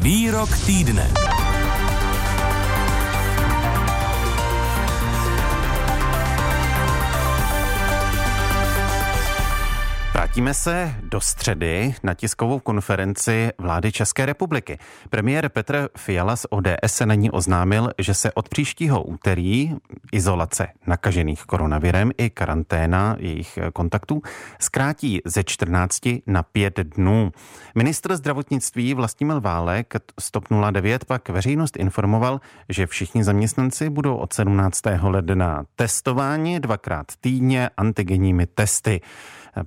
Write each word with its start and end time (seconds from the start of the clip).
Výrok 0.00 0.48
týdne. 0.64 1.39
Vrátíme 10.30 10.54
se 10.54 10.94
do 11.02 11.20
středy 11.20 11.94
na 12.02 12.14
tiskovou 12.14 12.58
konferenci 12.58 13.50
vlády 13.58 13.92
České 13.92 14.26
republiky. 14.26 14.78
Premiér 15.08 15.48
Petr 15.48 15.88
Fiala 15.96 16.36
z 16.36 16.46
ODS 16.50 16.70
se 16.86 17.06
na 17.06 17.14
ní 17.14 17.30
oznámil, 17.30 17.90
že 17.98 18.14
se 18.14 18.32
od 18.32 18.48
příštího 18.48 19.02
úterý 19.02 19.76
izolace 20.12 20.68
nakažených 20.86 21.42
koronavirem 21.42 22.10
i 22.18 22.30
karanténa 22.30 23.16
jejich 23.18 23.58
kontaktů 23.72 24.22
zkrátí 24.60 25.20
ze 25.24 25.44
14 25.44 26.00
na 26.26 26.42
5 26.42 26.78
dnů. 26.78 27.32
Ministr 27.74 28.16
zdravotnictví 28.16 28.94
Vlastimil 28.94 29.40
Válek 29.40 29.94
z 30.20 30.30
TOP 30.30 30.44
09 30.70 31.04
pak 31.04 31.28
veřejnost 31.28 31.76
informoval, 31.76 32.40
že 32.68 32.86
všichni 32.86 33.24
zaměstnanci 33.24 33.90
budou 33.90 34.16
od 34.16 34.32
17. 34.32 34.80
ledna 35.02 35.64
testováni 35.76 36.60
dvakrát 36.60 37.06
týdně 37.20 37.70
antigenními 37.76 38.46
testy. 38.46 39.00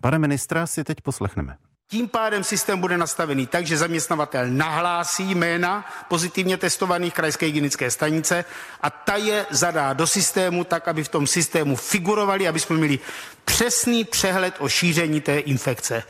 Pane 0.01 0.19
ministra 0.19 0.67
si 0.67 0.83
teď 0.83 1.01
poslechneme. 1.01 1.57
Tím 1.87 2.07
pádem 2.09 2.43
systém 2.43 2.79
bude 2.79 2.97
nastavený 2.97 3.47
tak, 3.47 3.67
že 3.67 3.77
zaměstnavatel 3.77 4.47
nahlásí 4.47 5.35
jména 5.35 5.85
pozitivně 6.07 6.57
testovaných 6.57 7.13
krajské 7.13 7.45
hygienické 7.45 7.91
stanice 7.91 8.45
a 8.81 8.89
ta 8.89 9.15
je 9.15 9.45
zadá 9.49 9.93
do 9.93 10.07
systému 10.07 10.63
tak, 10.63 10.87
aby 10.87 11.03
v 11.03 11.09
tom 11.09 11.27
systému 11.27 11.75
figurovali, 11.75 12.47
aby 12.47 12.59
jsme 12.59 12.75
měli 12.75 12.99
přesný 13.45 14.03
přehled 14.03 14.55
o 14.59 14.69
šíření 14.69 15.21
té 15.21 15.39
infekce. 15.39 16.03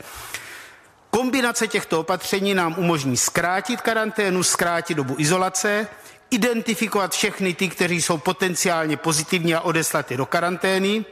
Kombinace 1.10 1.68
těchto 1.68 2.00
opatření 2.00 2.54
nám 2.54 2.74
umožní 2.78 3.16
zkrátit 3.16 3.80
karanténu, 3.80 4.42
zkrátit 4.42 4.94
dobu 4.94 5.14
izolace, 5.18 5.86
identifikovat 6.30 7.12
všechny 7.12 7.54
ty, 7.54 7.68
kteří 7.68 8.02
jsou 8.02 8.18
potenciálně 8.18 8.96
pozitivní 8.96 9.54
a 9.54 9.60
odeslat 9.60 10.10
je 10.10 10.16
do 10.16 10.26
karantény, 10.26 11.04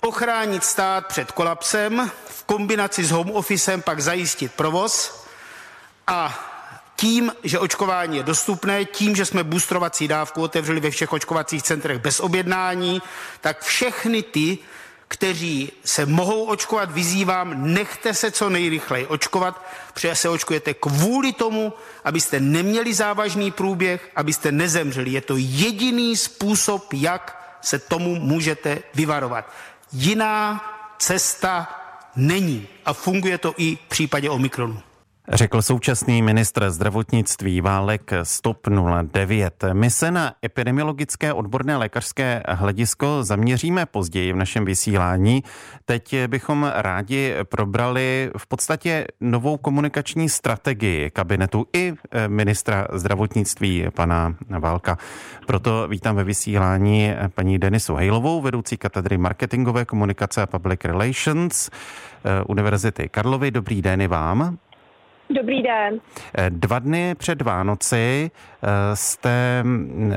ochránit 0.00 0.64
stát 0.64 1.06
před 1.06 1.32
kolapsem, 1.32 2.10
v 2.28 2.44
kombinaci 2.44 3.04
s 3.04 3.10
home 3.10 3.30
officem 3.30 3.82
pak 3.82 4.00
zajistit 4.00 4.52
provoz 4.52 5.24
a 6.06 6.46
tím, 6.96 7.32
že 7.44 7.58
očkování 7.58 8.16
je 8.16 8.22
dostupné, 8.22 8.84
tím, 8.84 9.16
že 9.16 9.26
jsme 9.26 9.44
boostrovací 9.44 10.08
dávku 10.08 10.42
otevřeli 10.42 10.80
ve 10.80 10.90
všech 10.90 11.12
očkovacích 11.12 11.62
centrech 11.62 11.98
bez 11.98 12.20
objednání, 12.20 13.02
tak 13.40 13.62
všechny 13.62 14.22
ty, 14.22 14.58
kteří 15.08 15.72
se 15.84 16.06
mohou 16.06 16.44
očkovat, 16.44 16.90
vyzývám, 16.90 17.72
nechte 17.74 18.14
se 18.14 18.30
co 18.30 18.50
nejrychleji 18.50 19.06
očkovat, 19.06 19.66
protože 19.92 20.14
se 20.14 20.28
očkujete 20.28 20.74
kvůli 20.74 21.32
tomu, 21.32 21.72
abyste 22.04 22.40
neměli 22.40 22.94
závažný 22.94 23.50
průběh, 23.50 24.10
abyste 24.16 24.52
nezemřeli. 24.52 25.10
Je 25.10 25.20
to 25.20 25.34
jediný 25.36 26.16
způsob, 26.16 26.92
jak 26.92 27.56
se 27.62 27.78
tomu 27.78 28.14
můžete 28.14 28.78
vyvarovat. 28.94 29.52
Jiná 29.92 30.64
cesta 30.98 31.68
není 32.16 32.68
a 32.84 32.92
funguje 32.92 33.38
to 33.38 33.54
i 33.56 33.76
v 33.76 33.88
případě 33.88 34.30
Omikronu. 34.30 34.82
Řekl 35.32 35.62
současný 35.62 36.22
ministr 36.22 36.70
zdravotnictví 36.70 37.60
Válek 37.60 38.10
Stop 38.22 38.68
09. 39.02 39.64
My 39.72 39.90
se 39.90 40.10
na 40.10 40.34
epidemiologické 40.44 41.32
odborné 41.32 41.76
lékařské 41.76 42.42
hledisko 42.48 43.22
zaměříme 43.22 43.86
později 43.86 44.32
v 44.32 44.36
našem 44.36 44.64
vysílání. 44.64 45.44
Teď 45.84 46.16
bychom 46.26 46.72
rádi 46.74 47.34
probrali 47.44 48.30
v 48.38 48.46
podstatě 48.46 49.06
novou 49.20 49.56
komunikační 49.56 50.28
strategii 50.28 51.10
kabinetu 51.10 51.66
i 51.72 51.94
eh, 52.10 52.28
ministra 52.28 52.86
zdravotnictví 52.92 53.86
pana 53.94 54.34
Válka. 54.48 54.98
Proto 55.46 55.88
vítám 55.88 56.16
ve 56.16 56.24
vysílání 56.24 57.12
paní 57.34 57.58
Denisu 57.58 57.94
Hejlovou, 57.94 58.40
vedoucí 58.40 58.76
katedry 58.76 59.18
marketingové 59.18 59.84
komunikace 59.84 60.42
a 60.42 60.46
public 60.46 60.80
relations 60.84 61.70
eh, 61.70 62.44
Univerzity 62.48 63.08
Karlovy. 63.08 63.50
Dobrý 63.50 63.82
den 63.82 64.00
i 64.00 64.08
vám. 64.08 64.58
Dobrý 65.30 65.62
den. 65.62 66.00
Eh, 66.38 66.50
dva 66.50 66.78
dny 66.78 67.14
před 67.14 67.42
Vánoci 67.42 68.30
eh, 68.30 68.96
jste 68.96 69.64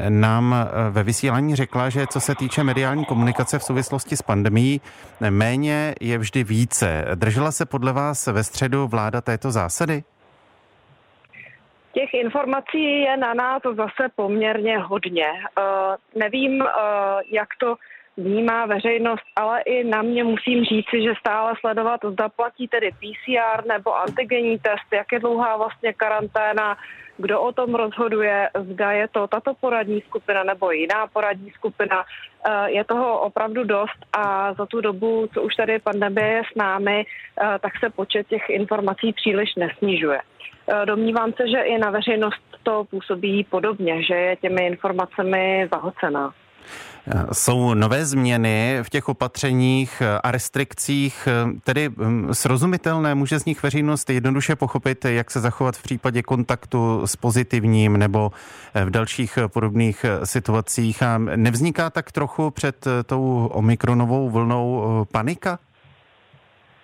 nám 0.09 0.55
eh, 0.55 0.89
ve 0.89 1.03
vysílání 1.03 1.55
řekla, 1.55 1.89
že 1.89 2.07
co 2.07 2.19
se 2.19 2.35
týče 2.35 2.63
mediální 2.63 3.05
komunikace 3.05 3.59
v 3.59 3.63
souvislosti 3.63 4.17
s 4.17 4.21
pandemí, 4.21 4.81
méně 5.29 5.95
je 6.01 6.17
vždy 6.17 6.43
více. 6.43 7.05
Držela 7.15 7.51
se 7.51 7.65
podle 7.65 7.93
vás 7.93 8.27
ve 8.27 8.43
středu 8.43 8.87
vláda 8.87 9.21
této 9.21 9.51
zásady? 9.51 10.03
Těch 11.93 12.13
informací 12.13 13.01
je 13.01 13.17
na 13.17 13.33
nás 13.33 13.61
zase 13.75 14.09
poměrně 14.15 14.77
hodně. 14.77 15.25
nevím, 16.15 16.63
jak 17.31 17.49
to 17.59 17.75
vnímá 18.17 18.65
veřejnost, 18.65 19.23
ale 19.35 19.61
i 19.61 19.83
na 19.83 20.01
mě 20.01 20.23
musím 20.23 20.63
říci, 20.63 21.03
že 21.03 21.13
stále 21.19 21.53
sledovat, 21.59 21.99
zda 22.09 22.29
platí 22.29 22.67
tedy 22.67 22.91
PCR 22.91 23.65
nebo 23.67 23.95
antigenní 23.95 24.59
test, 24.59 24.93
jak 24.93 25.11
je 25.11 25.19
dlouhá 25.19 25.57
vlastně 25.57 25.93
karanténa, 25.93 26.77
kdo 27.17 27.41
o 27.41 27.51
tom 27.51 27.75
rozhoduje, 27.75 28.49
zda 28.71 28.91
je 28.91 29.07
to 29.07 29.27
tato 29.27 29.53
poradní 29.53 30.01
skupina 30.01 30.43
nebo 30.43 30.71
jiná 30.71 31.07
poradní 31.07 31.51
skupina. 31.51 32.03
Eh, 32.03 32.71
je 32.71 32.83
toho 32.83 33.19
opravdu 33.19 33.63
dost 33.63 33.99
a 34.13 34.53
za 34.53 34.65
tu 34.65 34.81
dobu, 34.81 35.27
co 35.33 35.41
už 35.41 35.55
tady 35.55 35.79
pandemie 35.79 36.27
je 36.27 36.41
s 36.51 36.55
námi, 36.55 37.05
eh, 37.05 37.59
tak 37.59 37.73
se 37.79 37.89
počet 37.89 38.27
těch 38.27 38.49
informací 38.49 39.13
příliš 39.13 39.55
nesnižuje. 39.55 40.19
Eh, 40.21 40.85
domnívám 40.85 41.33
se, 41.33 41.47
že 41.47 41.61
i 41.61 41.77
na 41.77 41.89
veřejnost 41.89 42.43
to 42.63 42.83
působí 42.83 43.43
podobně, 43.43 44.03
že 44.03 44.15
je 44.15 44.35
těmi 44.35 44.67
informacemi 44.67 45.69
zahocená. 45.71 46.33
Jsou 47.31 47.73
nové 47.73 48.05
změny 48.05 48.79
v 48.83 48.89
těch 48.89 49.09
opatřeních 49.09 50.01
a 50.23 50.31
restrikcích, 50.31 51.27
tedy 51.63 51.89
hm, 51.89 52.33
srozumitelné, 52.33 53.15
může 53.15 53.39
z 53.39 53.45
nich 53.45 53.63
veřejnost 53.63 54.09
jednoduše 54.09 54.55
pochopit, 54.55 55.05
jak 55.05 55.31
se 55.31 55.39
zachovat 55.39 55.77
v 55.77 55.83
případě 55.83 56.21
kontaktu 56.21 57.07
s 57.07 57.15
pozitivním 57.15 57.97
nebo 57.97 58.31
v 58.85 58.89
dalších 58.89 59.39
podobných 59.47 60.05
situacích. 60.23 61.03
A 61.03 61.17
nevzniká 61.17 61.89
tak 61.89 62.11
trochu 62.11 62.51
před 62.51 62.85
tou 63.05 63.49
omikronovou 63.53 64.29
vlnou 64.29 65.05
panika? 65.11 65.59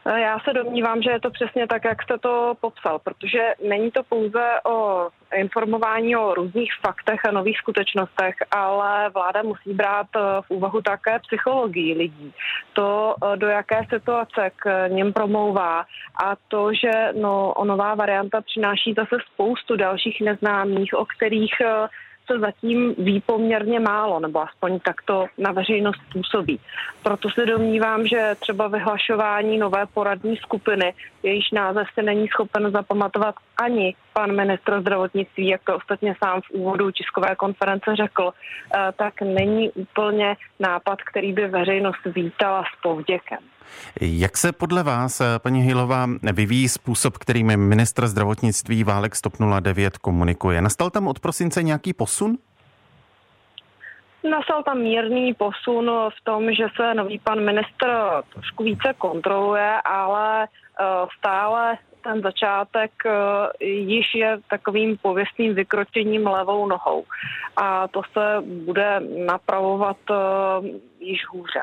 Eh, 0.06 0.20
já 0.20 0.40
se 0.40 0.54
domnívám, 0.54 1.02
že 1.02 1.12
je 1.12 1.20
to 1.20 1.32
přesně 1.32 1.68
tak, 1.68 1.86
jak 1.86 2.04
jste 2.04 2.18
to 2.18 2.54
popsal, 2.62 3.00
protože 3.00 3.54
není 3.70 3.92
to 3.92 4.04
pouze 4.04 4.46
o 4.66 5.08
informování 5.36 6.16
o 6.16 6.34
různých 6.34 6.72
faktech 6.82 7.26
a 7.26 7.32
nových 7.32 7.58
skutečnostech, 7.58 8.36
ale 8.52 9.10
vláda 9.10 9.44
musí 9.44 9.74
brát 9.74 10.08
eh, 10.16 10.20
v 10.42 10.52
úvahu 10.52 10.82
také 10.82 11.20
psychologii 11.20 11.94
lidí. 11.94 12.34
To, 12.74 13.16
eh, 13.24 13.38
do 13.38 13.48
jaké 13.48 13.82
situace 13.90 14.52
k 14.56 14.88
něm 14.88 15.14
promlouvá 15.14 15.86
a 16.24 16.36
to, 16.48 16.74
že 16.74 16.92
no, 17.22 17.54
nová 17.64 17.96
varianta 17.96 18.42
přináší 18.42 18.94
zase 18.94 19.18
spoustu 19.34 19.76
dalších 19.76 20.22
neznámých, 20.22 20.94
o 20.94 21.06
kterých 21.06 21.56
se 22.32 22.40
zatím 22.40 22.96
ví 22.98 23.22
poměrně 23.26 23.80
málo, 23.80 24.20
nebo 24.20 24.42
aspoň 24.42 24.80
tak 24.80 25.02
to 25.06 25.26
na 25.38 25.52
veřejnost 25.52 26.02
působí. 26.14 26.60
Proto 27.04 27.30
se 27.30 27.46
domnívám, 27.46 28.08
že 28.08 28.36
třeba 28.40 28.68
vyhlašování 28.68 29.58
nové 29.58 29.86
poradní 29.86 30.38
skupiny, 30.38 30.94
jejíž 31.24 31.52
název 31.52 31.88
se 31.94 32.04
není 32.04 32.28
schopen 32.28 32.72
zapamatovat 32.72 33.36
ani 33.58 33.96
pan 34.14 34.36
ministr 34.36 34.82
zdravotnictví, 34.82 35.48
jak 35.48 35.62
to 35.64 35.76
ostatně 35.76 36.16
sám 36.24 36.42
v 36.42 36.52
úvodu 36.52 36.92
tiskové 36.92 37.36
konference 37.36 37.96
řekl, 37.96 38.32
eh, 38.32 38.92
tak 38.96 39.22
není 39.22 39.72
úplně 39.72 40.36
nápad, 40.60 41.02
který 41.02 41.34
by 41.34 41.48
veřejnost 41.48 42.06
vítala 42.06 42.64
s 42.64 42.82
povděkem. 42.82 43.40
Jak 44.02 44.38
se 44.38 44.52
podle 44.52 44.84
vás, 44.84 45.22
paní 45.38 45.62
Hilová, 45.62 46.08
vyvíjí 46.34 46.70
způsob, 46.70 47.18
kterým 47.18 47.58
ministr 47.58 48.08
zdravotnictví 48.08 48.84
Válek 48.84 49.16
Stop 49.16 49.34
09 49.60 49.98
komunikuje? 49.98 50.62
Nastal 50.62 50.90
tam 50.90 51.08
od 51.08 51.20
prosince 51.20 51.64
nějaký 51.64 51.94
posun? 51.94 52.38
Nastal 54.24 54.64
tam 54.64 54.80
mírný 54.80 55.34
posun 55.34 55.92
v 56.10 56.24
tom, 56.24 56.54
že 56.54 56.68
se 56.76 56.94
nový 56.94 57.20
pan 57.20 57.46
ministr 57.46 57.88
trošku 58.34 58.64
více 58.64 58.94
kontroluje, 58.98 59.82
ale 59.86 60.44
eh, 60.44 60.86
stále 61.18 61.78
ten 62.04 62.22
začátek 62.22 62.92
eh, 63.06 63.66
již 63.66 64.16
je 64.16 64.38
takovým 64.50 64.98
pověstným 64.98 65.56
vykročením 65.56 66.28
levou 66.28 66.68
nohou. 66.68 67.04
A 67.58 67.88
to 67.88 68.02
se 68.14 68.44
bude 68.66 69.00
napravovat 69.26 69.98
eh, 70.12 70.16
již 71.00 71.28
hůře. 71.28 71.62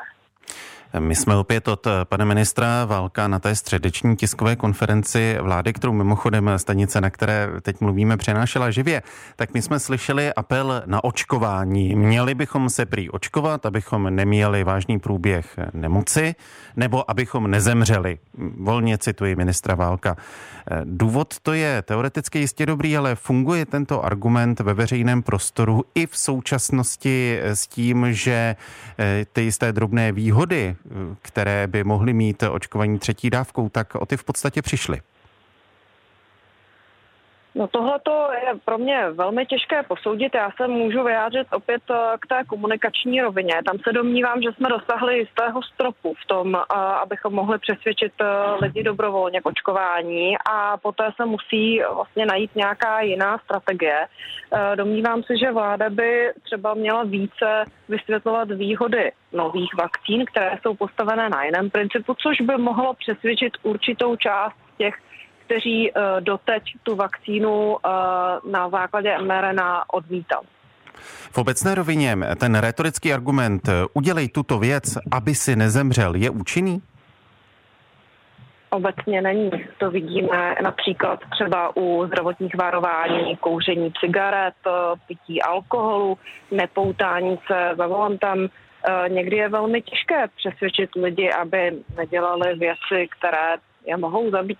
My 0.99 1.15
jsme 1.15 1.35
opět 1.35 1.67
od 1.67 1.87
pana 2.03 2.25
ministra 2.25 2.85
Válka 2.85 3.27
na 3.27 3.39
té 3.39 3.55
středeční 3.55 4.15
tiskové 4.15 4.55
konferenci 4.55 5.37
vlády, 5.41 5.73
kterou 5.73 5.93
mimochodem 5.93 6.51
stanice, 6.57 7.01
na 7.01 7.09
které 7.09 7.49
teď 7.61 7.81
mluvíme, 7.81 8.17
přenášela 8.17 8.71
živě. 8.71 9.03
Tak 9.35 9.53
my 9.53 9.61
jsme 9.61 9.79
slyšeli 9.79 10.33
apel 10.33 10.83
na 10.85 11.03
očkování. 11.03 11.95
Měli 11.95 12.35
bychom 12.35 12.69
se 12.69 12.85
prý 12.85 13.09
očkovat, 13.09 13.65
abychom 13.65 14.15
neměli 14.15 14.63
vážný 14.63 14.99
průběh 14.99 15.59
nemoci, 15.73 16.35
nebo 16.75 17.11
abychom 17.11 17.51
nezemřeli. 17.51 18.17
Volně 18.57 18.97
cituji 18.97 19.35
ministra 19.35 19.75
Válka. 19.75 20.15
Důvod 20.83 21.39
to 21.39 21.53
je 21.53 21.81
teoreticky 21.81 22.39
jistě 22.39 22.65
dobrý, 22.65 22.97
ale 22.97 23.15
funguje 23.15 23.65
tento 23.65 24.05
argument 24.05 24.59
ve 24.59 24.73
veřejném 24.73 25.23
prostoru 25.23 25.83
i 25.95 26.07
v 26.07 26.17
současnosti 26.17 27.39
s 27.41 27.67
tím, 27.67 28.13
že 28.13 28.55
ty 29.33 29.41
jisté 29.41 29.73
drobné 29.73 30.11
výhody 30.11 30.75
které 31.21 31.67
by 31.67 31.83
mohly 31.83 32.13
mít 32.13 32.43
očkovaní 32.43 32.99
třetí 32.99 33.29
dávkou, 33.29 33.69
tak 33.69 33.95
o 33.95 34.05
ty 34.05 34.17
v 34.17 34.23
podstatě 34.23 34.61
přišly. 34.61 35.01
No 37.57 37.67
tohle 37.67 37.99
je 38.45 38.53
pro 38.65 38.77
mě 38.77 39.09
velmi 39.11 39.45
těžké 39.45 39.83
posoudit. 39.83 40.35
Já 40.35 40.51
se 40.57 40.67
můžu 40.67 41.03
vyjádřit 41.03 41.47
opět 41.51 41.81
eh, 41.91 42.17
k 42.19 42.27
té 42.27 42.43
komunikační 42.43 43.21
rovině. 43.21 43.53
Tam 43.65 43.77
se 43.79 43.93
domnívám, 43.93 44.41
že 44.41 44.49
jsme 44.51 44.69
dosáhli 44.69 45.17
jistého 45.17 45.63
stropu 45.63 46.13
v 46.23 46.27
tom, 46.27 46.55
eh, 46.55 46.75
abychom 46.75 47.33
mohli 47.33 47.59
přesvědčit 47.59 48.13
eh, 48.21 48.25
lidi 48.61 48.83
dobrovolně 48.83 49.41
k 49.41 49.45
očkování 49.45 50.37
a 50.51 50.77
poté 50.77 51.03
se 51.15 51.25
musí 51.25 51.81
vlastně 51.95 52.25
najít 52.25 52.55
nějaká 52.55 53.01
jiná 53.01 53.37
strategie. 53.37 54.07
Domnívám 54.75 55.23
se, 55.23 55.37
že 55.37 55.51
vláda 55.51 55.89
by 55.89 56.31
třeba 56.43 56.73
měla 56.73 57.03
více 57.03 57.63
vysvětlovat 57.89 58.51
výhody 58.51 59.11
nových 59.33 59.75
vakcín, 59.75 60.25
které 60.25 60.57
jsou 60.61 60.75
postavené 60.75 61.29
na 61.29 61.43
jiném 61.43 61.69
principu, 61.69 62.13
což 62.13 62.41
by 62.41 62.57
mohlo 62.57 62.93
přesvědčit 62.93 63.53
určitou 63.63 64.15
část 64.15 64.55
těch 64.77 64.95
kteří 65.47 65.91
eh, 65.91 66.01
doteď 66.19 66.63
tu 66.83 66.95
vakcínu 66.95 67.77
eh, 67.77 67.89
na 68.51 68.69
základě 68.69 69.17
mRNA 69.17 69.83
odmítali. 69.93 70.47
V 71.31 71.37
obecné 71.37 71.75
rovině 71.75 72.17
ten 72.39 72.55
retorický 72.55 73.13
argument 73.13 73.67
eh, 73.67 73.71
udělej 73.93 74.29
tuto 74.29 74.59
věc, 74.59 74.97
aby 75.11 75.35
si 75.35 75.55
nezemřel, 75.55 76.15
je 76.15 76.29
účinný? 76.29 76.81
Obecně 78.69 79.21
není. 79.21 79.51
To 79.77 79.91
vidíme 79.91 80.55
například 80.63 81.19
třeba 81.31 81.77
u 81.77 82.05
zdravotních 82.07 82.55
varování, 82.55 83.37
kouření 83.37 83.93
cigaret, 83.99 84.55
pití 85.07 85.41
alkoholu, 85.41 86.17
nepoutání 86.51 87.39
se 87.47 87.75
za 87.77 87.87
volantem. 87.87 88.47
Někdy 89.07 89.35
je 89.35 89.49
velmi 89.49 89.81
těžké 89.81 90.27
přesvědčit 90.35 90.89
lidi, 90.95 91.31
aby 91.31 91.71
nedělali 91.97 92.55
věci, 92.55 93.07
které 93.17 93.55
je 93.85 93.97
mohou 93.97 94.31
zabít. 94.31 94.59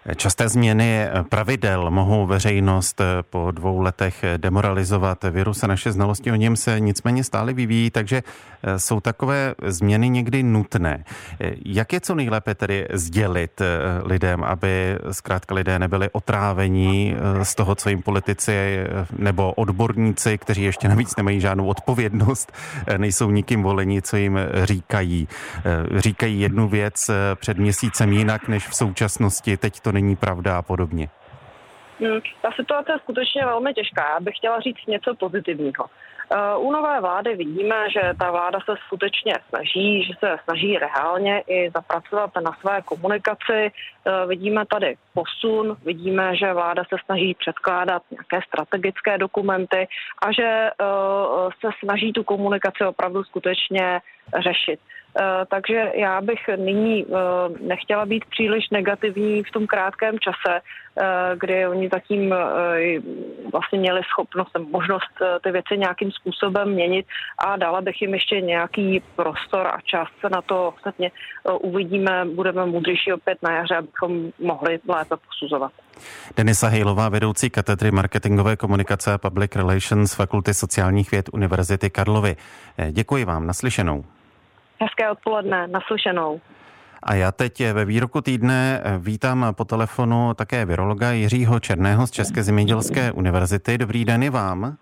Časté 0.15 0.49
změny 0.49 1.07
pravidel 1.29 1.91
mohou 1.91 2.25
veřejnost 2.25 3.01
po 3.29 3.51
dvou 3.51 3.79
letech 3.79 4.25
demoralizovat. 4.37 5.23
Virus 5.23 5.63
a 5.63 5.67
naše 5.67 5.91
znalosti 5.91 6.31
o 6.31 6.35
něm 6.35 6.55
se 6.55 6.79
nicméně 6.79 7.23
stále 7.23 7.53
vyvíjí, 7.53 7.89
takže 7.91 8.23
eh, 8.63 8.79
jsou 8.79 8.99
takové 8.99 9.55
změny 9.65 10.09
někdy 10.09 10.43
nutné. 10.43 11.03
Eh, 11.41 11.51
jak 11.65 11.93
je 11.93 11.99
co 11.99 12.15
nejlépe 12.15 12.55
tedy 12.55 12.87
sdělit 12.93 13.61
eh, 13.61 13.67
lidem, 14.03 14.43
aby 14.43 14.97
zkrátka 15.11 15.55
lidé 15.55 15.79
nebyli 15.79 16.09
otrávení 16.11 17.15
z 17.43 17.55
toho, 17.55 17.75
co 17.75 17.89
jim 17.89 18.01
politici 18.01 18.79
nebo 19.17 19.53
odborníci, 19.53 20.37
kteří 20.37 20.63
ještě 20.63 20.87
navíc 20.87 21.15
nemají 21.15 21.39
žádnou 21.39 21.67
odpovědnost, 21.67 22.51
nejsou 22.97 23.31
nikým 23.31 23.63
voleni, 23.63 24.01
co 24.01 24.17
jim 24.17 24.39
říkají. 24.63 25.27
Říkají 25.97 26.39
jednu 26.39 26.67
věc 26.67 27.11
před 27.35 27.57
měsícem 27.57 28.11
jinak 28.11 28.47
než 28.47 28.67
v 28.67 28.75
současnosti. 28.75 29.57
Teď 29.57 29.79
to 29.79 29.90
není 29.91 30.15
pravda 30.15 30.57
a 30.57 30.61
podobně? 30.61 31.09
Hmm, 31.99 32.19
ta 32.41 32.51
situace 32.51 32.91
je 32.91 32.99
skutečně 32.99 33.45
velmi 33.45 33.73
těžká. 33.73 34.09
Já 34.13 34.19
bych 34.19 34.35
chtěla 34.37 34.59
říct 34.59 34.87
něco 34.87 35.15
pozitivního. 35.15 35.85
Uh, 36.55 36.67
u 36.67 36.71
nové 36.71 37.01
vlády 37.01 37.35
vidíme, 37.35 37.89
že 37.89 38.01
ta 38.19 38.31
vláda 38.31 38.59
se 38.59 38.75
skutečně 38.85 39.33
snaží, 39.49 40.03
že 40.03 40.13
se 40.19 40.37
snaží 40.43 40.77
reálně 40.77 41.43
i 41.47 41.71
zapracovat 41.75 42.31
na 42.43 42.51
své 42.59 42.81
komunikaci. 42.81 43.71
Uh, 43.71 44.29
vidíme 44.29 44.65
tady 44.65 44.95
posun, 45.13 45.77
vidíme, 45.85 46.35
že 46.35 46.53
vláda 46.53 46.83
se 46.83 46.95
snaží 47.05 47.33
předkládat 47.33 48.01
nějaké 48.11 48.47
strategické 48.47 49.17
dokumenty 49.17 49.87
a 50.21 50.31
že 50.31 50.69
uh, 50.71 51.51
se 51.59 51.69
snaží 51.83 52.13
tu 52.13 52.23
komunikaci 52.23 52.85
opravdu 52.85 53.23
skutečně 53.23 53.99
řešit. 54.39 54.79
Eh, 55.19 55.45
takže 55.49 55.91
já 55.95 56.21
bych 56.21 56.39
nyní 56.57 57.05
eh, 57.05 57.13
nechtěla 57.67 58.05
být 58.05 58.25
příliš 58.25 58.69
negativní 58.69 59.43
v 59.43 59.51
tom 59.51 59.67
krátkém 59.67 60.19
čase, 60.19 60.59
eh, 60.59 61.03
kdy 61.39 61.67
oni 61.67 61.89
zatím 61.93 62.35
vlastně 63.51 63.79
měli 63.79 64.01
schopnost, 64.03 64.51
možnost 64.71 65.13
ty 65.43 65.51
věci 65.51 65.77
nějakým 65.77 66.11
způsobem 66.11 66.69
měnit 66.69 67.05
a 67.37 67.57
dala 67.57 67.81
bych 67.81 68.01
jim 68.01 68.13
ještě 68.13 68.41
nějaký 68.41 69.03
prostor 69.15 69.67
a 69.67 69.77
čas 69.83 70.07
na 70.31 70.41
to 70.41 70.73
ostatně 70.75 71.11
uvidíme, 71.61 72.25
budeme 72.25 72.65
moudřejší 72.65 73.13
opět 73.13 73.37
na 73.41 73.51
jaře, 73.51 73.77
abychom 73.77 74.31
mohli 74.39 74.79
lépe 74.87 75.15
posuzovat. 75.27 75.71
Denisa 76.37 76.67
Hejlová, 76.67 77.09
vedoucí 77.09 77.49
katedry 77.49 77.91
marketingové 77.91 78.55
komunikace 78.55 79.13
a 79.13 79.17
public 79.17 79.55
relations 79.55 80.15
Fakulty 80.15 80.53
sociálních 80.53 81.11
věd 81.11 81.29
Univerzity 81.33 81.89
Karlovy. 81.89 82.35
Děkuji 82.91 83.25
vám, 83.25 83.47
naslyšenou. 83.47 84.03
Hezké 84.81 85.11
odpoledne, 85.11 85.67
naslyšenou. 85.67 86.41
A 87.03 87.15
já 87.15 87.31
teď 87.31 87.63
ve 87.73 87.85
výroku 87.85 88.21
týdne 88.21 88.81
vítám 88.99 89.45
po 89.51 89.65
telefonu 89.65 90.33
také 90.33 90.65
virologa 90.65 91.11
Jiřího 91.11 91.59
Černého 91.59 92.07
z 92.07 92.11
České 92.11 92.43
zemědělské 92.43 93.11
univerzity. 93.11 93.77
Dobrý 93.77 94.05
den 94.05 94.23
i 94.23 94.29
vám. 94.29 94.77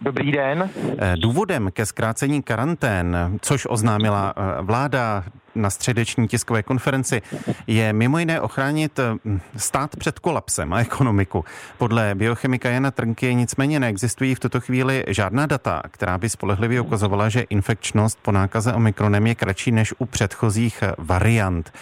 Dobrý 0.00 0.32
den. 0.32 0.70
Eh, 0.98 1.14
důvodem 1.16 1.70
ke 1.72 1.86
zkrácení 1.86 2.42
karantén, 2.42 3.38
což 3.40 3.66
oznámila 3.70 4.34
eh, 4.36 4.62
vláda 4.62 5.24
na 5.54 5.70
středeční 5.70 6.28
tiskové 6.28 6.62
konferenci, 6.62 7.22
je 7.66 7.92
mimo 7.92 8.18
jiné 8.18 8.40
ochránit 8.40 9.00
hm, 9.24 9.40
stát 9.56 9.96
před 9.96 10.18
kolapsem 10.18 10.72
a 10.72 10.80
ekonomiku. 10.80 11.44
Podle 11.78 12.14
biochemika 12.14 12.70
Jana 12.70 12.90
Trnky 12.90 13.34
nicméně 13.34 13.80
neexistují 13.80 14.34
v 14.34 14.40
tuto 14.40 14.60
chvíli 14.60 15.04
žádná 15.08 15.46
data, 15.46 15.82
která 15.90 16.18
by 16.18 16.28
spolehlivě 16.28 16.80
ukazovala, 16.80 17.28
že 17.28 17.40
infekčnost 17.40 18.18
po 18.22 18.32
nákaze 18.32 18.72
omikronem 18.72 19.26
je 19.26 19.34
kratší 19.34 19.72
než 19.72 19.94
u 19.98 20.06
předchozích 20.06 20.84
variant. 20.98 21.72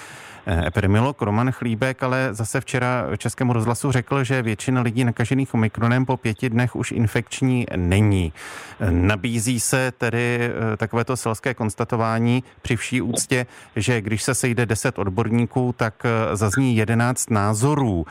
Eh, 0.46 0.66
epidemiolog 0.66 1.22
Roman 1.22 1.52
Chlíbek 1.52 2.02
ale 2.02 2.28
zase 2.34 2.60
včera 2.60 3.04
Českému 3.16 3.52
rozhlasu 3.52 3.92
řekl, 3.92 4.24
že 4.24 4.42
většina 4.42 4.80
lidí 4.80 5.04
nakažených 5.04 5.54
omikronem 5.54 6.06
po 6.06 6.16
pěti 6.16 6.50
dnech 6.50 6.76
už 6.76 6.92
infekční 6.92 7.66
není. 7.76 8.32
Eh, 8.80 8.90
nabízí 8.90 9.60
se 9.60 9.92
tedy 9.98 10.40
eh, 10.40 10.76
takovéto 10.76 11.16
selské 11.16 11.54
konstatování 11.54 12.44
při 12.62 12.76
vší 12.76 13.02
úctě, 13.02 13.46
že 13.76 14.00
když 14.00 14.22
se 14.22 14.34
sejde 14.34 14.66
deset 14.66 14.98
odborníků, 14.98 15.74
tak 15.76 16.06
zazní 16.32 16.76
jedenáct 16.76 17.30
názorů. 17.30 18.06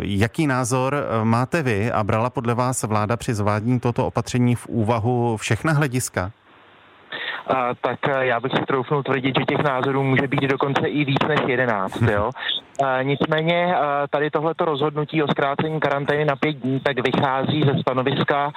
Jaký 0.00 0.46
názor 0.46 0.96
máte 1.22 1.62
vy 1.62 1.92
a 1.92 2.04
brala 2.04 2.30
podle 2.30 2.54
vás 2.54 2.82
vláda 2.82 3.16
při 3.16 3.34
zvádění 3.34 3.80
toto 3.80 4.06
opatření 4.06 4.54
v 4.54 4.66
úvahu 4.66 5.36
všechna 5.36 5.72
hlediska? 5.72 6.32
Tak 7.80 7.98
já 8.20 8.40
bych 8.40 8.52
si 8.52 8.66
troufnul 8.66 9.02
tvrdit, 9.02 9.34
že 9.38 9.44
těch 9.44 9.64
názorů 9.64 10.02
může 10.02 10.28
být 10.28 10.42
dokonce 10.42 10.88
i 10.88 11.04
víc 11.04 11.22
než 11.28 11.40
11. 11.46 12.02
Jo? 12.02 12.30
Nicméně 13.02 13.74
tady 14.10 14.30
tohleto 14.30 14.64
rozhodnutí 14.64 15.22
o 15.22 15.28
zkrácení 15.28 15.80
karantény 15.80 16.24
na 16.24 16.36
pět 16.36 16.56
dní 16.56 16.80
tak 16.80 16.96
vychází 16.98 17.62
ze 17.62 17.80
stanoviska 17.80 18.52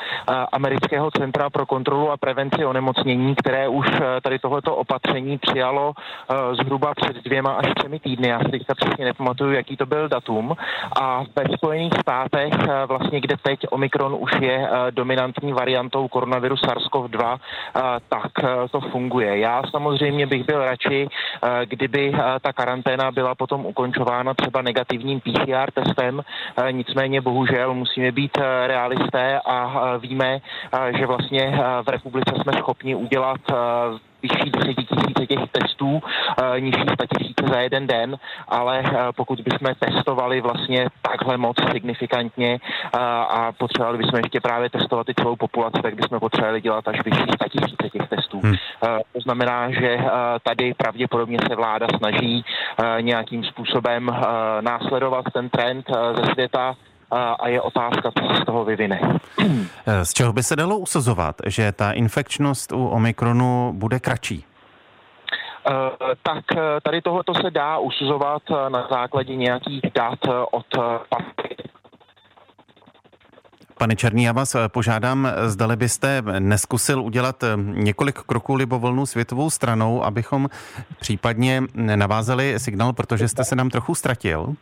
Amerického 0.51 1.11
centra 1.11 1.49
pro 1.49 1.65
kontrolu 1.65 2.11
a 2.11 2.17
prevenci 2.17 2.65
onemocnění, 2.65 3.35
které 3.35 3.67
už 3.67 3.87
tady 4.23 4.39
tohleto 4.39 4.75
opatření 4.75 5.37
přijalo 5.37 5.93
zhruba 6.63 6.93
před 6.95 7.15
dvěma 7.23 7.51
až 7.51 7.65
třemi 7.77 7.99
týdny. 7.99 8.27
Já 8.27 8.39
si 8.39 8.51
teďka 8.51 8.75
přesně 8.75 9.05
nepamatuju, 9.05 9.51
jaký 9.51 9.77
to 9.77 9.85
byl 9.85 10.09
datum. 10.09 10.55
A 11.01 11.23
ve 11.35 11.57
Spojených 11.57 11.93
státech, 12.01 12.53
vlastně 12.87 13.21
kde 13.21 13.35
teď 13.41 13.59
Omikron 13.69 14.15
už 14.19 14.31
je 14.41 14.69
dominantní 14.91 15.53
variantou 15.53 16.07
koronaviru 16.07 16.55
SARS-CoV-2, 16.55 17.37
tak 18.09 18.31
to 18.71 18.81
funguje. 18.81 19.39
Já 19.39 19.61
samozřejmě 19.71 20.27
bych 20.27 20.45
byl 20.45 20.65
radši, 20.65 21.07
kdyby 21.65 22.13
ta 22.41 22.53
karanténa 22.53 23.11
byla 23.11 23.35
potom 23.35 23.65
ukončována 23.65 24.08
prokázána 24.09 24.33
třeba 24.33 24.61
negativním 24.61 25.19
PCR 25.19 25.71
testem, 25.73 26.21
eh, 26.57 26.71
nicméně 26.71 27.21
bohužel 27.21 27.73
musíme 27.73 28.11
být 28.11 28.37
eh, 28.37 28.67
realisté 28.67 29.39
a 29.45 29.81
eh, 29.95 29.99
víme, 29.99 30.39
že 30.97 31.05
vlastně 31.05 31.59
v 31.83 31.89
republice 31.89 32.33
jsme 32.41 32.53
schopni 32.53 32.95
udělat 32.95 33.41
vyšší 34.21 34.49
desetitisíce 34.49 35.27
těch 35.27 35.39
testů, 35.51 36.01
nižší 36.59 36.85
tisíce 37.17 37.43
za 37.49 37.59
jeden 37.59 37.87
den, 37.87 38.17
ale 38.47 38.83
pokud 39.15 39.41
bychom 39.41 39.75
testovali 39.79 40.41
vlastně 40.41 40.87
takhle 41.01 41.37
moc 41.37 41.57
signifikantně 41.71 42.59
a 43.29 43.51
potřebovali 43.57 43.97
bychom 43.97 44.19
ještě 44.23 44.41
právě 44.41 44.69
testovat 44.69 45.09
i 45.09 45.13
celou 45.13 45.35
populaci, 45.35 45.81
tak 45.81 45.95
bychom 45.95 46.19
potřebovali 46.19 46.61
dělat 46.61 46.87
až 46.87 47.05
vyšší 47.05 47.23
tisíce 47.49 47.89
těch 47.89 48.09
testů. 48.09 48.39
Hmm. 48.43 48.55
To 49.13 49.19
znamená, 49.19 49.71
že 49.71 49.97
tady 50.43 50.73
pravděpodobně 50.73 51.37
se 51.47 51.55
vláda 51.55 51.87
snaží 51.97 52.45
nějakým 53.01 53.43
způsobem 53.43 54.15
následovat 54.61 55.25
ten 55.33 55.49
trend 55.49 55.85
ze 56.15 56.33
světa, 56.33 56.75
a 57.11 57.47
je 57.47 57.61
otázka, 57.61 58.11
co 58.11 58.35
se 58.35 58.41
z 58.41 58.45
toho 58.45 58.65
vyvine. 58.65 59.19
Z 60.03 60.13
čeho 60.13 60.33
by 60.33 60.43
se 60.43 60.55
dalo 60.55 60.77
usazovat, 60.77 61.35
že 61.45 61.71
ta 61.71 61.91
infekčnost 61.91 62.71
u 62.71 62.87
Omikronu 62.87 63.73
bude 63.75 63.99
kratší? 63.99 64.45
Uh, 65.69 65.73
tak 66.23 66.43
tady 66.83 67.01
tohoto 67.01 67.33
se 67.33 67.51
dá 67.51 67.77
usuzovat 67.77 68.41
na 68.69 68.87
základě 68.91 69.35
nějakých 69.35 69.81
dat 69.95 70.19
od 70.51 70.65
Pane 73.77 73.95
Černý, 73.95 74.23
já 74.23 74.31
vás 74.31 74.55
požádám, 74.67 75.27
zdali 75.45 75.75
byste 75.75 76.23
neskusil 76.39 77.01
udělat 77.01 77.43
několik 77.57 78.19
kroků 78.19 78.55
libovolnou 78.55 79.05
světovou 79.05 79.49
stranou, 79.49 80.03
abychom 80.03 80.49
případně 80.99 81.63
navázali 81.75 82.59
signál, 82.59 82.93
protože 82.93 83.27
jste 83.27 83.43
se 83.43 83.55
nám 83.55 83.69
trochu 83.69 83.95
ztratil. 83.95 84.55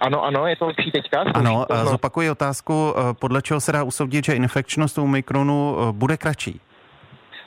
Ano, 0.00 0.24
ano, 0.24 0.46
je 0.46 0.56
to 0.56 0.66
lepší 0.66 0.90
teďka. 0.90 1.20
Ano, 1.34 1.66
to, 1.68 1.86
zopakuji 1.86 2.30
otázku, 2.30 2.94
eh, 2.96 3.14
podle 3.14 3.42
čeho 3.42 3.60
se 3.60 3.72
dá 3.72 3.82
usoudit, 3.82 4.24
že 4.24 4.34
infekčnost 4.34 4.98
u 4.98 5.06
mikronu 5.06 5.76
eh, 5.76 5.92
bude 5.92 6.16
kratší? 6.16 6.60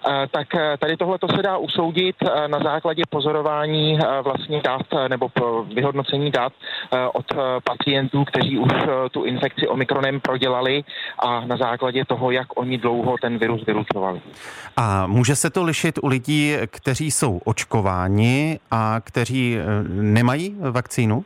Eh, 0.09 0.27
tak 0.31 0.47
tady 0.79 0.97
tohle 0.97 1.19
to 1.19 1.27
se 1.27 1.41
dá 1.41 1.57
usoudit 1.57 2.15
na 2.47 2.59
základě 2.59 3.03
pozorování 3.09 3.99
vlastně 4.23 4.61
dat 4.61 4.81
nebo 5.09 5.27
vyhodnocení 5.75 6.31
dat 6.31 6.53
od 7.13 7.25
pacientů, 7.63 8.23
kteří 8.23 8.57
už 8.57 8.71
tu 9.11 9.23
infekci 9.23 9.67
omikronem 9.67 10.19
prodělali 10.19 10.83
a 11.19 11.45
na 11.45 11.57
základě 11.57 12.05
toho, 12.05 12.31
jak 12.31 12.47
oni 12.55 12.77
dlouho 12.77 13.15
ten 13.21 13.37
virus 13.37 13.65
vylučovali. 13.65 14.21
A 14.77 15.07
může 15.07 15.35
se 15.35 15.49
to 15.49 15.63
lišit 15.63 15.99
u 16.01 16.07
lidí, 16.07 16.55
kteří 16.67 17.11
jsou 17.11 17.41
očkováni 17.45 18.59
a 18.71 18.99
kteří 18.99 19.57
nemají 19.87 20.55
vakcínu? 20.59 21.25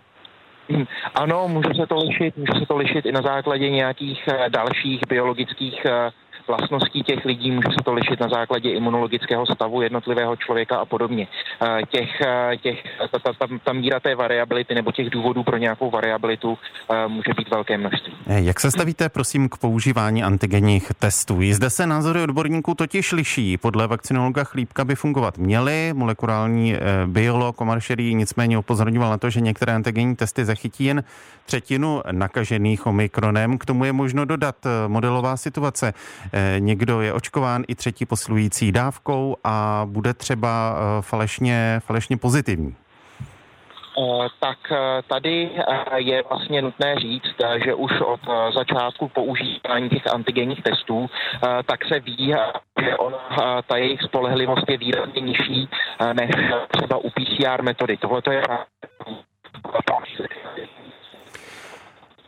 Ano, 1.15 1.47
může 1.47 1.69
se 1.81 1.87
to 1.87 1.95
lišit, 1.95 2.37
může 2.37 2.59
se 2.59 2.65
to 2.65 2.77
lišit 2.77 3.05
i 3.05 3.11
na 3.11 3.21
základě 3.21 3.69
nějakých 3.69 4.27
eh, 4.27 4.49
dalších 4.49 5.01
biologických 5.09 5.85
eh, 5.85 6.09
vlastností 6.47 7.03
těch 7.03 7.25
lidí, 7.25 7.51
může 7.51 7.67
se 7.69 7.83
to 7.85 7.93
lišit 7.93 8.19
na 8.19 8.29
základě 8.29 8.71
imunologického 8.71 9.45
stavu 9.45 9.81
jednotlivého 9.81 10.35
člověka 10.35 10.77
a 10.77 10.85
podobně. 10.85 11.27
Eh, 11.61 11.81
těch, 11.89 12.21
eh, 12.21 12.57
těch, 12.57 12.83
ta, 13.11 13.19
ta, 13.19 13.33
ta, 13.33 13.47
ta 13.63 13.73
míra 13.73 13.99
té 13.99 14.15
variability 14.15 14.75
nebo 14.75 14.91
těch 14.91 15.09
důvodů 15.09 15.43
pro 15.43 15.57
nějakou 15.57 15.89
variabilitu 15.89 16.57
eh, 16.91 17.07
může 17.07 17.33
být 17.37 17.49
velké 17.49 17.77
množství. 17.77 18.13
Jak 18.27 18.59
se 18.59 18.71
stavíte, 18.71 19.09
prosím, 19.09 19.49
k 19.49 19.57
používání 19.57 20.23
antigenních 20.23 20.91
testů? 20.99 21.39
Zde 21.51 21.69
se 21.69 21.87
názory 21.87 22.21
odborníků 22.21 22.75
totiž 22.75 23.11
liší. 23.11 23.57
Podle 23.57 23.87
vakcinologa 23.87 24.43
Chlípka 24.43 24.85
by 24.85 24.95
fungovat 24.95 25.37
měly. 25.37 25.93
Molekulární 25.93 26.75
biolog 27.05 27.61
Omar 27.61 27.79
Šerý 27.79 28.15
nicméně 28.15 28.57
upozorňoval 28.57 29.09
na 29.09 29.17
to, 29.17 29.29
že 29.29 29.41
některé 29.41 29.73
antigenní 29.73 30.15
testy 30.15 30.45
zachytí 30.45 30.83
jen 30.85 31.03
třetinu 31.45 32.01
nakažených 32.11 32.85
omikronem. 32.87 33.57
K 33.57 33.65
tomu 33.65 33.85
je 33.85 33.93
možno 33.93 34.25
dodat 34.25 34.55
modelová 34.87 35.37
situace. 35.37 35.93
Eh, 36.37 36.59
někdo 36.59 37.01
je 37.01 37.13
očkován 37.13 37.63
i 37.67 37.75
třetí 37.75 38.05
posilující 38.05 38.71
dávkou 38.71 39.37
a 39.43 39.81
bude 39.85 40.13
třeba 40.13 40.75
eh, 40.77 41.01
falešně, 41.01 41.79
falešně 41.85 42.17
pozitivní. 42.17 42.75
Eh, 43.99 44.27
tak 44.39 44.57
tady 45.07 45.49
je 45.95 46.23
vlastně 46.29 46.61
nutné 46.61 46.95
říct, 46.95 47.35
že 47.65 47.73
už 47.73 47.91
od 48.01 48.19
začátku 48.55 49.07
používání 49.07 49.89
těch 49.89 50.13
antigenních 50.13 50.63
testů, 50.63 51.09
tak 51.65 51.85
se 51.85 51.99
ví, 51.99 52.35
že 52.81 52.97
ona, 52.97 53.61
ta 53.61 53.77
jejich 53.77 54.01
spolehlivost 54.01 54.69
je 54.69 54.77
výrazně 54.77 55.21
nižší 55.21 55.69
než 56.13 56.29
třeba 56.71 56.97
u 56.97 57.09
PCR 57.09 57.63
metody. 57.63 57.97
Tohle 57.97 58.21
je 58.31 58.43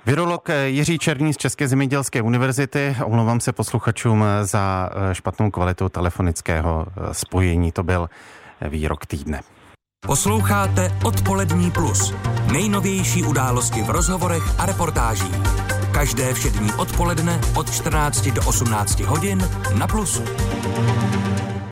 Virolog 0.10 0.50
Jiří 0.66 1.00
Černý 1.00 1.34
z 1.34 1.38
České 1.38 1.68
zemědělské 1.68 2.22
univerzity. 2.22 2.96
Omlouvám 3.06 3.40
se 3.40 3.54
posluchačům 3.54 4.26
za 4.42 4.90
eh, 4.92 5.16
špatnou 5.16 5.52
kvalitu 5.52 5.90
telefonického 5.90 6.86
eh, 6.88 7.14
spojení. 7.14 7.72
To 7.72 7.84
byl 7.84 8.10
výrok 8.70 9.06
týdne. 9.06 9.42
Posloucháte 10.06 10.92
Odpolední 11.04 11.72
plus. 11.72 12.14
Nejnovější 12.52 13.24
události 13.24 13.82
v 13.82 13.90
rozhovorech 13.90 14.60
a 14.60 14.66
reportážích. 14.66 15.36
Každé 15.92 16.34
všední 16.34 16.74
odpoledne 16.74 17.42
od 17.56 17.72
14 17.72 18.28
do 18.28 18.42
18 18.46 19.00
hodin 19.00 19.50
na 19.78 19.88
Plusu. 19.88 20.24